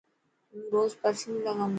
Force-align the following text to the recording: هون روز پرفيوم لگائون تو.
هون 0.51 0.63
روز 0.73 0.91
پرفيوم 1.01 1.35
لگائون 1.37 1.63
تو. 1.69 1.69